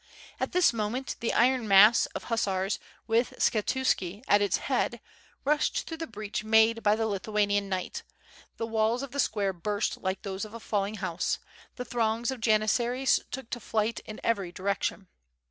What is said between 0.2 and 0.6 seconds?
At